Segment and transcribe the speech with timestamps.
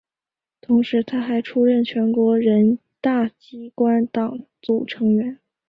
[0.61, 5.37] 同时她还出任全国人大机关党组成员。